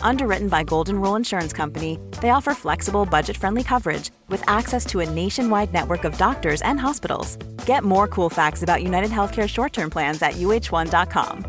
Underwritten 0.00 0.48
by 0.48 0.62
Golden 0.62 1.00
Rule 1.00 1.16
Insurance 1.16 1.52
Company, 1.52 1.98
they 2.22 2.30
offer 2.30 2.54
flexible, 2.54 3.04
budget 3.04 3.36
friendly 3.36 3.62
coverage 3.62 4.10
with 4.28 4.42
access 4.48 4.86
to 4.86 5.00
a 5.00 5.10
nationwide 5.10 5.72
network 5.72 6.04
of 6.04 6.16
doctors 6.16 6.62
and 6.62 6.80
hospitals. 6.80 7.36
Get 7.66 7.84
more 7.84 8.08
cool 8.08 8.30
facts 8.30 8.62
about 8.62 8.82
United 8.82 9.10
Healthcare 9.10 9.48
short 9.48 9.72
term 9.72 9.90
plans 9.90 10.22
at 10.22 10.34
uh1.com. 10.34 11.44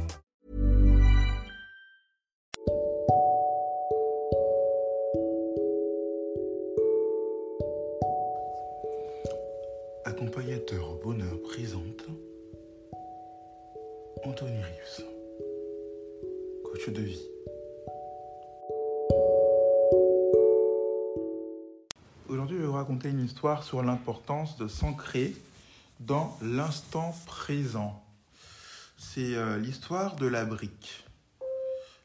Accompagnateur 10.06 11.00
bonheur 11.04 11.38
présente 11.44 12.04
Anthony 14.26 14.58
Rives, 14.58 15.04
coach 16.64 16.90
de 16.90 17.02
vie. 17.02 17.37
Je 22.50 22.56
vais 22.56 22.66
vous 22.66 22.74
raconter 22.74 23.10
une 23.10 23.26
histoire 23.26 23.64
sur 23.64 23.84
l'importance 23.84 24.58
de 24.58 24.70
s'ancrer 24.70 25.36
dans 26.00 26.38
l'instant 26.42 27.14
présent. 27.26 28.02
C'est 28.98 29.36
euh, 29.36 29.58
l'histoire 29.58 30.16
de 30.16 30.28
la 30.28 30.46
brique. 30.46 31.04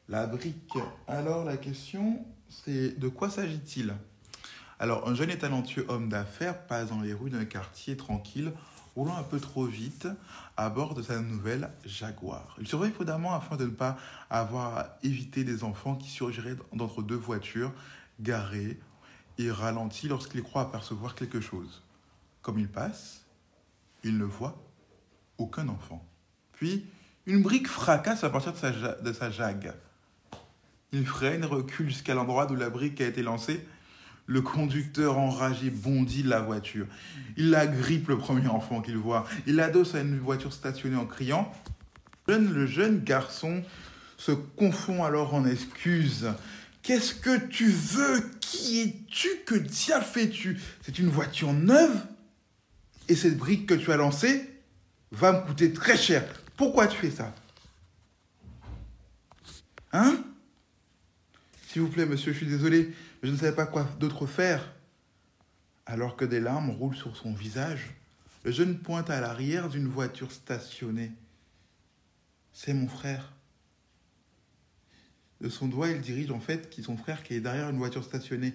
La 0.09 0.27
brique. 0.27 0.77
Alors, 1.07 1.45
la 1.45 1.55
question, 1.55 2.25
c'est 2.49 2.99
de 2.99 3.07
quoi 3.07 3.29
s'agit-il? 3.29 3.93
Alors, 4.79 5.07
un 5.07 5.15
jeune 5.15 5.29
et 5.29 5.37
talentueux 5.37 5.85
homme 5.87 6.09
d'affaires 6.09 6.59
passe 6.67 6.89
dans 6.89 6.99
les 6.99 7.13
rues 7.13 7.29
d'un 7.29 7.45
quartier 7.45 7.95
tranquille, 7.95 8.51
roulant 8.95 9.15
un 9.15 9.23
peu 9.23 9.39
trop 9.39 9.65
vite 9.65 10.09
à 10.57 10.69
bord 10.69 10.93
de 10.93 11.03
sa 11.03 11.19
nouvelle 11.19 11.69
Jaguar. 11.85 12.57
Il 12.59 12.67
surveille 12.67 12.91
prudemment 12.91 13.33
afin 13.33 13.55
de 13.55 13.65
ne 13.65 13.69
pas 13.69 13.97
avoir 14.29 14.77
à 14.77 14.97
éviter 15.03 15.45
des 15.45 15.63
enfants 15.63 15.95
qui 15.95 16.09
surgiraient 16.09 16.57
d'entre 16.73 17.01
deux 17.01 17.15
voitures 17.15 17.71
garées 18.19 18.77
et 19.37 19.51
ralentit 19.51 20.07
lorsqu'il 20.07 20.43
croit 20.43 20.63
apercevoir 20.63 21.15
quelque 21.15 21.41
chose. 21.41 21.83
Comme 22.41 22.59
il 22.59 22.67
passe, 22.67 23.25
il 24.03 24.17
ne 24.17 24.25
voit 24.25 24.61
aucun 25.37 25.67
enfant. 25.69 26.05
Puis, 26.53 26.85
une 27.25 27.41
brique 27.41 27.67
fracasse 27.67 28.23
à 28.23 28.29
partir 28.29 28.53
de 28.53 28.57
sa, 28.57 28.71
de 28.71 29.13
sa 29.13 29.31
jague. 29.31 29.73
Il 30.91 31.07
freine 31.07 31.45
recule 31.45 31.89
jusqu'à 31.89 32.13
l'endroit 32.13 32.51
où 32.51 32.55
la 32.55 32.69
brique 32.69 33.01
a 33.01 33.07
été 33.07 33.23
lancée. 33.23 33.65
Le 34.25 34.41
conducteur 34.41 35.17
enragé 35.17 35.69
bondit 35.69 36.23
de 36.23 36.29
la 36.29 36.39
voiture. 36.39 36.85
Il 37.35 37.55
agrippe 37.55 38.07
le 38.09 38.17
premier 38.17 38.47
enfant 38.47 38.81
qu'il 38.81 38.97
voit. 38.97 39.25
Il 39.47 39.55
l'adosse 39.55 39.95
à 39.95 40.01
une 40.01 40.19
voiture 40.19 40.53
stationnée 40.53 40.95
en 40.95 41.05
criant. 41.05 41.51
Le 42.27 42.65
jeune 42.65 42.99
garçon 43.03 43.63
se 44.17 44.31
confond 44.31 45.03
alors 45.03 45.33
en 45.33 45.45
excuses. 45.45 46.29
Qu'est-ce 46.83 47.15
que 47.15 47.37
tu 47.47 47.69
veux? 47.69 48.29
Qui 48.41 48.81
es-tu? 48.81 49.29
Que 49.45 49.55
diable 49.55 50.05
fais-tu? 50.05 50.59
C'est 50.81 50.99
une 50.99 51.07
voiture 51.07 51.53
neuve 51.53 52.05
Et 53.07 53.15
cette 53.15 53.37
brique 53.37 53.65
que 53.65 53.73
tu 53.73 53.91
as 53.91 53.97
lancée 53.97 54.49
va 55.11 55.31
me 55.31 55.47
coûter 55.47 55.71
très 55.71 55.97
cher. 55.97 56.23
Pourquoi 56.57 56.87
tu 56.87 56.97
fais 56.97 57.09
ça? 57.09 57.33
Hein? 59.93 60.23
S'il 61.67 61.83
vous 61.83 61.87
plaît, 61.87 62.05
monsieur, 62.05 62.33
je 62.33 62.37
suis 62.37 62.47
désolé, 62.47 62.93
mais 63.21 63.29
je 63.29 63.33
ne 63.33 63.37
savais 63.37 63.55
pas 63.55 63.65
quoi 63.65 63.89
d'autre 63.99 64.25
faire. 64.25 64.73
Alors 65.85 66.17
que 66.17 66.25
des 66.25 66.39
larmes 66.39 66.69
roulent 66.69 66.95
sur 66.95 67.15
son 67.15 67.33
visage, 67.33 67.91
le 68.43 68.51
jeune 68.51 68.77
pointe 68.77 69.09
à 69.09 69.21
l'arrière 69.21 69.69
d'une 69.69 69.87
voiture 69.87 70.31
stationnée. 70.31 71.11
C'est 72.51 72.73
mon 72.73 72.87
frère. 72.87 73.31
De 75.43 75.49
son 75.49 75.67
doigt, 75.67 75.89
il 75.89 75.99
dirige 75.99 76.31
en 76.31 76.39
fait 76.39 76.69
qui 76.69 76.83
son 76.83 76.95
frère 76.95 77.21
qui 77.21 77.33
est 77.33 77.41
derrière 77.41 77.69
une 77.69 77.77
voiture 77.77 78.05
stationnée. 78.05 78.53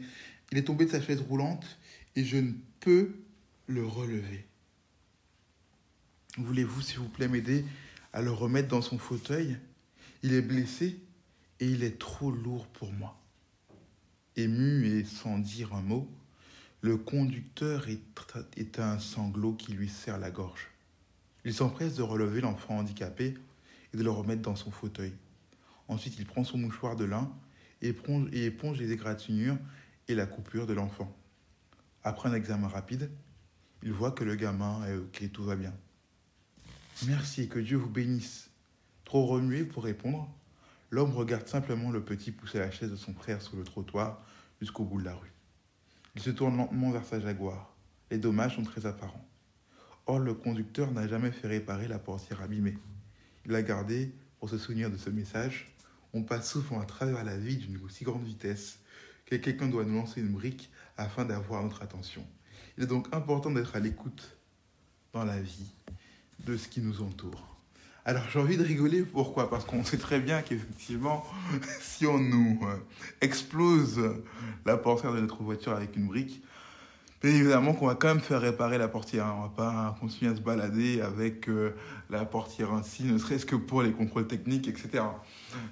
Il 0.51 0.57
est 0.57 0.65
tombé 0.65 0.87
de 0.87 0.91
sa 0.91 1.03
chaise 1.03 1.21
roulante 1.21 1.79
et 2.17 2.25
je 2.25 2.39
ne 2.39 2.53
peux 2.81 3.15
le 3.67 3.87
relever. 3.87 4.47
Voulez-vous, 6.39 6.81
s'il 6.81 7.01
vous 7.01 7.11
plaît, 7.11 7.29
m'aider 7.29 7.67
à 8.15 8.23
le 8.23 8.31
remettre 8.31 8.69
dans 8.69 8.81
son 8.81 8.97
fauteuil? 8.97 9.59
Il 10.23 10.33
est 10.33 10.41
blessé 10.41 10.99
et 11.61 11.67
il 11.67 11.85
est 11.85 11.99
trop 11.99 12.31
lourd 12.31 12.67
pour 12.69 12.91
moi. 12.91 13.21
Ému 14.37 14.87
et 14.87 15.05
sans 15.05 15.39
dire 15.39 15.75
un 15.75 15.83
mot, 15.83 16.11
le 16.81 16.97
conducteur 16.97 17.87
éteint 18.57 18.93
un 18.93 18.99
sanglot 18.99 19.53
qui 19.53 19.73
lui 19.73 19.91
serre 19.91 20.19
la 20.19 20.31
gorge. 20.31 20.69
Il 21.45 21.53
s'empresse 21.53 21.97
de 21.97 22.03
relever 22.03 22.41
l'enfant 22.41 22.79
handicapé 22.79 23.35
et 23.93 23.97
de 23.97 24.03
le 24.03 24.11
remettre 24.11 24.41
dans 24.41 24.57
son 24.57 24.71
fauteuil. 24.71 25.13
Ensuite, 25.89 26.19
il 26.19 26.27
prend 26.27 26.45
son 26.45 26.59
mouchoir 26.59 26.97
de 26.97 27.05
lin 27.05 27.33
et 27.81 27.89
éponge, 27.89 28.79
les 28.79 28.93
égratignures 28.93 29.59
et 30.07 30.15
la 30.15 30.27
coupure 30.27 30.67
de 30.67 30.75
l'enfant. 30.75 31.15
Après 32.05 32.29
un 32.29 32.35
examen 32.35 32.69
rapide, 32.69 33.11
il 33.83 33.93
voit 33.93 34.13
que 34.13 34.25
le 34.25 34.35
gamin 34.35 34.85
est 34.87 34.97
ok, 34.97 35.33
tout 35.33 35.45
va 35.45 35.57
bien. 35.57 35.75
Merci, 37.07 37.49
que 37.49 37.59
Dieu 37.59 37.77
vous 37.77 37.89
bénisse. 37.89 38.51
Trop 39.05 39.27
remué 39.27 39.65
pour 39.65 39.85
répondre, 39.85 40.29
l'homme 40.91 41.13
regarde 41.13 41.47
simplement 41.47 41.91
le 41.91 42.05
petit 42.05 42.33
pousser 42.33 42.59
la 42.59 42.71
chaise 42.71 42.91
de 42.91 42.97
son 42.97 43.15
frère 43.15 43.41
sur 43.41 43.57
le 43.57 43.65
trottoir 43.65 44.23
jusqu'au 44.61 44.85
bout 44.85 45.01
de 45.01 45.05
la 45.05 45.15
rue. 45.15 45.33
Il 46.17 46.23
se 46.23 46.31
tourne 46.31 46.57
lentement 46.57 46.91
vers 46.91 47.05
sa 47.05 47.21
Jaguar. 47.21 47.75
Les 48.11 48.19
dommages 48.19 48.57
sont 48.57 48.65
très 48.65 48.87
apparents. 48.87 49.25
Or, 50.07 50.19
le 50.19 50.35
conducteur 50.35 50.91
n'a 50.91 51.07
jamais 51.07 51.31
fait 51.31 51.47
réparer 51.47 51.87
la 51.87 51.99
portière 51.99 52.43
abîmée. 52.43 52.77
Il 53.45 53.53
l'a 53.53 53.63
gardée 53.63 54.13
pour 54.39 54.49
se 54.49 54.59
souvenir 54.59 54.91
de 54.91 54.97
ce 54.97 55.11
message. 55.11 55.75
On 56.15 56.23
passe 56.23 56.51
souvent 56.51 56.81
à 56.81 56.85
travers 56.85 57.25
la 57.25 57.37
vie 57.37 57.57
d'une 57.57 57.79
aussi 57.85 58.05
grande 58.05 58.25
vitesse 58.25 58.79
que 59.27 59.37
quelqu'un 59.37 59.69
doit 59.69 59.85
nous 59.85 59.97
lancer 59.97 60.21
une 60.21 60.33
brique 60.33 60.71
afin 60.97 61.25
d'avoir 61.25 61.63
notre 61.63 61.83
attention. 61.83 62.27
Il 62.77 62.85
est 62.85 62.87
donc 62.87 63.07
important 63.13 63.51
d'être 63.51 63.77
à 63.77 63.81
l'écoute 63.81 64.37
dans 65.13 65.25
la 65.25 65.41
vie 65.41 65.73
de 66.47 66.57
ce 66.57 66.69
qui 66.69 66.81
nous 66.81 67.03
entoure. 67.03 67.59
Alors 68.05 68.25
j'ai 68.31 68.39
envie 68.39 68.57
de 68.57 68.65
rigoler, 68.65 69.03
pourquoi? 69.03 69.51
Parce 69.51 69.67
qu'on 69.67 69.85
sait 69.85 69.99
très 69.99 70.19
bien 70.19 70.41
qu'effectivement, 70.41 71.27
si 71.81 72.07
on 72.07 72.19
nous 72.19 72.59
euh, 72.63 72.77
explose 73.21 74.01
la 74.65 74.79
portière 74.79 75.13
de 75.13 75.21
notre 75.21 75.43
voiture 75.43 75.73
avec 75.73 75.95
une 75.95 76.07
brique, 76.07 76.43
bien 77.23 77.33
évidemment 77.33 77.73
qu'on 77.75 77.87
va 77.87 77.95
quand 77.95 78.09
même 78.09 78.21
faire 78.21 78.41
réparer 78.41 78.79
la 78.79 78.89
portière. 78.89 79.27
hein. 79.27 79.35
On 79.39 79.43
va 79.43 79.49
pas 79.49 79.97
continuer 80.01 80.31
à 80.31 80.37
se 80.37 80.41
balader 80.41 81.01
avec 81.01 81.49
euh, 81.49 81.75
la 82.11 82.25
portière 82.25 82.73
ainsi, 82.73 83.05
ne 83.05 83.19
serait-ce 83.19 83.45
que 83.47 83.57
pour 83.57 83.83
les 83.83 83.93
contrôles 83.93 84.27
techniques, 84.27 84.69
etc. 84.69 85.05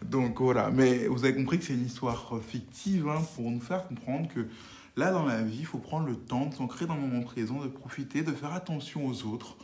Donc 0.05 0.41
voilà, 0.41 0.71
mais 0.71 1.07
vous 1.07 1.25
avez 1.25 1.35
compris 1.35 1.59
que 1.59 1.65
c'est 1.65 1.75
une 1.75 1.87
histoire 1.87 2.33
fictive 2.47 3.09
hein, 3.09 3.23
pour 3.37 3.51
nous 3.51 3.61
faire 3.61 3.87
comprendre 3.87 4.29
que 4.29 4.47
là 4.97 5.13
dans 5.13 5.25
la 5.25 5.43
vie, 5.43 5.59
il 5.61 5.67
faut 5.67 5.79
prendre 5.79 6.07
le 6.07 6.17
temps 6.17 6.47
de 6.47 6.55
s'ancrer 6.55 6.87
dans 6.87 6.97
le 6.97 7.03
moment 7.03 7.23
présent, 7.23 7.61
de 7.61 7.69
profiter, 7.69 8.23
de 8.23 8.33
faire 8.33 8.53
attention 8.53 9.07
aux 9.07 9.25
autres 9.25 9.57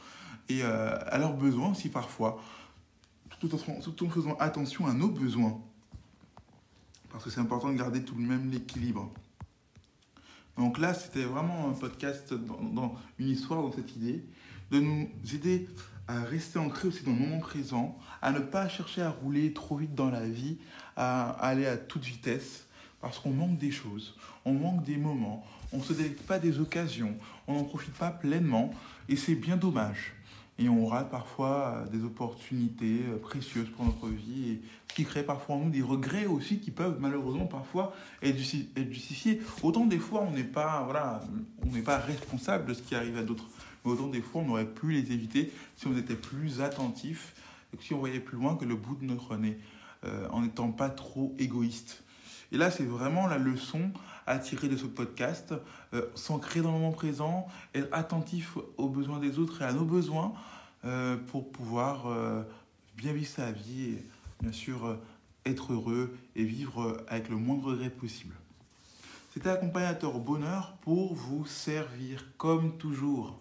et 0.49 0.62
euh, 0.62 0.96
à 1.06 1.19
leurs 1.19 1.35
besoins 1.35 1.70
aussi 1.73 1.88
parfois, 1.88 2.40
tout 3.40 3.52
en, 3.55 3.58
tout 3.81 4.06
en 4.06 4.11
faisant 4.11 4.37
attention 4.38 4.87
à 4.87 4.93
nos 4.93 5.08
besoins. 5.08 5.58
Parce 7.11 7.25
que 7.25 7.31
c'est 7.31 7.40
important 7.40 7.70
de 7.70 7.76
garder 7.76 8.02
tout 8.02 8.14
de 8.14 8.20
même 8.20 8.50
l'équilibre. 8.50 9.11
Donc 10.56 10.78
là, 10.78 10.94
c'était 10.94 11.25
vraiment 11.25 11.69
un 11.69 11.72
podcast 11.72 12.34
dans, 12.34 12.94
une 13.19 13.28
histoire, 13.28 13.62
dans 13.62 13.72
cette 13.72 13.96
idée, 13.96 14.25
de 14.70 14.81
nous 14.81 15.08
aider 15.32 15.69
à 16.08 16.20
rester 16.22 16.58
ancrés 16.58 16.88
aussi 16.88 17.04
dans 17.04 17.12
le 17.12 17.19
moment 17.19 17.38
présent, 17.38 17.99
à 18.20 18.32
ne 18.32 18.40
pas 18.40 18.69
chercher 18.69 19.02
à 19.02 19.10
rouler 19.10 19.52
trop 19.52 19.76
vite 19.76 19.94
dans 19.94 20.10
la 20.10 20.28
vie, 20.28 20.58
à 20.96 21.31
aller 21.31 21.66
à 21.66 21.76
toute 21.76 22.04
vitesse, 22.04 22.66
parce 23.00 23.19
qu'on 23.19 23.31
manque 23.31 23.58
des 23.58 23.70
choses, 23.70 24.16
on 24.44 24.52
manque 24.52 24.84
des 24.84 24.96
moments, 24.96 25.44
on 25.72 25.78
ne 25.78 25.82
se 25.82 25.93
délecte 25.93 26.22
pas 26.22 26.38
des 26.38 26.58
occasions, 26.60 27.16
on 27.46 27.54
n'en 27.54 27.64
profite 27.64 27.94
pas 27.94 28.10
pleinement, 28.10 28.72
et 29.08 29.16
c'est 29.16 29.34
bien 29.34 29.56
dommage. 29.56 30.14
Et 30.58 30.69
on 30.69 30.87
rate 30.87 31.10
parfois 31.10 31.84
des 31.90 32.04
opportunités 32.04 33.00
précieuses 33.22 33.69
pour 33.70 33.84
notre 33.87 34.08
vie 34.08 34.50
et 34.50 34.62
ce 34.88 34.94
qui 34.94 35.04
crée 35.04 35.22
parfois 35.22 35.56
en 35.56 35.60
nous 35.60 35.70
des 35.70 35.82
regrets 35.82 36.26
aussi 36.26 36.58
qui 36.58 36.70
peuvent 36.70 36.99
malheureusement 37.00 37.46
parfois 37.46 37.94
être 38.22 38.37
justifiés. 38.37 39.40
Autant 39.62 39.87
des 39.87 39.99
fois 39.99 40.26
on 40.28 40.32
n'est 40.32 40.44
pas 40.44 40.82
voilà, 40.84 41.20
responsable 42.06 42.66
de 42.66 42.75
ce 42.75 42.82
qui 42.82 42.94
arrive 42.94 43.16
à 43.16 43.22
d'autres, 43.22 43.49
mais 43.84 43.93
autant 43.93 44.08
des 44.08 44.20
fois 44.20 44.43
on 44.46 44.50
aurait 44.50 44.66
pu 44.66 44.93
les 44.93 45.12
éviter 45.12 45.52
si 45.76 45.87
on 45.87 45.96
était 45.96 46.16
plus 46.16 46.60
attentif 46.60 47.34
si 47.81 47.94
on 47.94 47.99
voyait 47.99 48.20
plus 48.20 48.37
loin 48.37 48.56
que 48.56 48.64
le 48.64 48.76
bout 48.76 48.96
de 48.96 49.04
notre 49.04 49.37
nez, 49.37 49.58
en 50.31 50.43
n'étant 50.43 50.70
pas 50.70 50.90
trop 50.90 51.34
égoïste. 51.38 52.01
Et 52.52 52.58
là, 52.58 52.70
c'est 52.70 52.84
vraiment 52.84 53.26
la 53.26 53.38
leçon 53.38 53.90
à 54.26 54.38
tirer 54.38 54.69
de 54.69 54.76
ce 54.76 54.84
podcast, 54.84 55.54
euh, 55.94 56.06
s'ancrer 56.14 56.60
dans 56.60 56.70
le 56.70 56.78
moment 56.78 56.93
présent, 56.93 57.49
être 57.75 57.88
attentif 57.93 58.58
aux 58.76 58.88
besoins 58.88 59.19
des 59.19 59.38
autres 59.38 59.62
et 59.62 59.64
à 59.64 59.72
nos 59.72 59.87
besoins 59.87 60.34
euh, 60.84 61.16
pour 61.16 61.50
pouvoir 61.50 62.06
euh, 62.06 62.43
bien 62.94 63.14
vivre 63.14 63.28
sa 63.28 63.50
vie 63.50 63.84
et 63.84 64.06
bien 64.43 64.52
sûr 64.52 64.99
être 65.46 65.72
heureux 65.72 66.14
et 66.37 66.44
vivre 66.44 67.02
avec 67.08 67.31
le 67.31 67.37
moindre 67.37 67.72
regret 67.72 67.90
possible. 67.90 68.34
C'était 69.32 69.49
accompagnateur 69.49 70.19
bonheur 70.19 70.76
pour 70.82 71.14
vous 71.14 71.46
servir 71.46 72.26
comme 72.37 72.76
toujours. 72.76 73.40